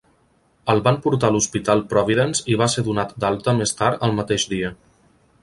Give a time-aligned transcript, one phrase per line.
[0.73, 4.49] El van portar a l'hospital Providence i va ser donat d'alta més tard el mateix
[4.57, 4.75] dia.